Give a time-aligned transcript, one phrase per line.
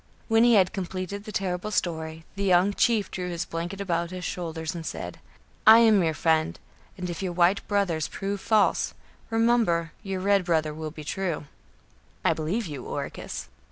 [0.27, 4.25] When he had completed the terrible story, the young chief drew his blanket about his
[4.25, 5.19] shoulders and said:
[5.67, 6.57] "I am your friend,
[6.97, 8.95] and if your white brothers prove false,
[9.29, 11.45] remember your red brother will be true."
[12.25, 13.47] "I believe you, Oracus."